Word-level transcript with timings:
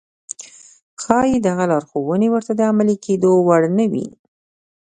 ښايي 1.01 1.37
دغه 1.47 1.63
لارښوونې 1.71 2.27
ورته 2.31 2.51
د 2.55 2.61
عملي 2.71 2.95
کېدو 3.05 3.31
وړ 3.47 3.63
نه 3.77 3.85
وي. 3.91 4.07